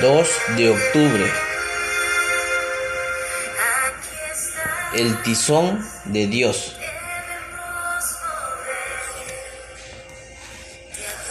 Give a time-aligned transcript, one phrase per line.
[0.00, 0.28] 2
[0.58, 1.24] de octubre.
[4.94, 6.76] El tizón de Dios.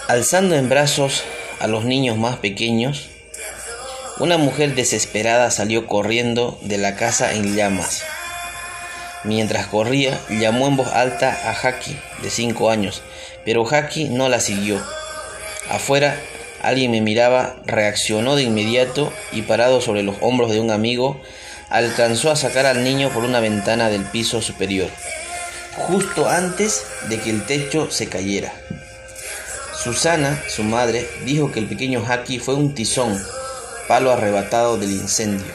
[0.07, 1.23] Alzando en brazos
[1.59, 3.09] a los niños más pequeños,
[4.17, 8.04] una mujer desesperada salió corriendo de la casa en llamas.
[9.23, 13.04] Mientras corría, llamó en voz alta a Haki, de cinco años,
[13.43, 14.82] pero Haki no la siguió.
[15.70, 16.20] Afuera,
[16.68, 21.22] alguien me miraba, reaccionó de inmediato y parado sobre los hombros de un amigo,
[21.70, 24.90] alcanzó a sacar al niño por una ventana del piso superior,
[25.78, 28.54] justo antes de que el techo se cayera.
[29.84, 33.22] Susana, su madre, dijo que el pequeño Haki fue un tizón,
[33.88, 35.54] palo arrebatado del incendio.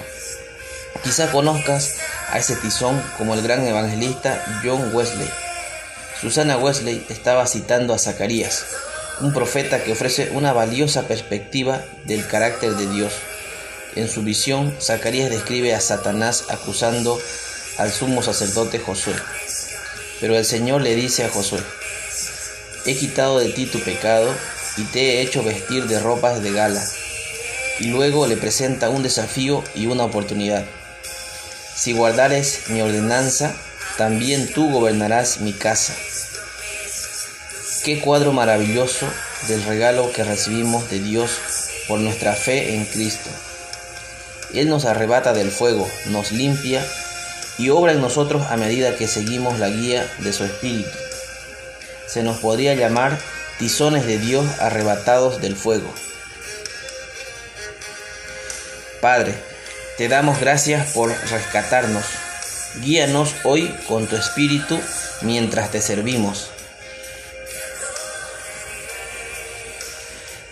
[1.03, 1.97] Quizá conozcas
[2.31, 5.29] a ese tizón como el gran evangelista John Wesley.
[6.21, 8.67] Susana Wesley estaba citando a Zacarías,
[9.21, 13.13] un profeta que ofrece una valiosa perspectiva del carácter de Dios.
[13.97, 17.21] En su visión, Zacarías describe a Satanás acusando
[17.79, 19.15] al sumo sacerdote Josué.
[20.21, 21.61] Pero el Señor le dice a Josué,
[22.87, 24.35] he quitado de ti tu pecado
[24.77, 26.85] y te he hecho vestir de ropas de gala.
[27.79, 30.65] Y luego le presenta un desafío y una oportunidad.
[31.75, 33.55] Si guardares mi ordenanza,
[33.97, 35.95] también tú gobernarás mi casa.
[37.85, 39.09] Qué cuadro maravilloso
[39.49, 41.39] del regalo que recibimos de Dios
[41.89, 43.31] por nuestra fe en Cristo.
[44.53, 46.85] Él nos arrebata del fuego, nos limpia
[47.57, 50.91] y obra en nosotros a medida que seguimos la guía de su Espíritu.
[52.07, 53.19] Se nos podría llamar
[53.59, 55.91] tizones de Dios arrebatados del fuego.
[59.01, 59.35] Padre,
[59.97, 62.05] te damos gracias por rescatarnos.
[62.83, 64.79] Guíanos hoy con tu espíritu
[65.23, 66.51] mientras te servimos.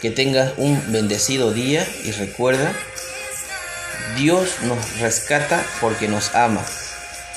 [0.00, 2.72] Que tengas un bendecido día y recuerda,
[4.16, 6.64] Dios nos rescata porque nos ama.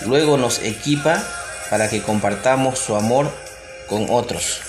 [0.05, 1.23] Luego nos equipa
[1.69, 3.31] para que compartamos su amor
[3.87, 4.61] con otros.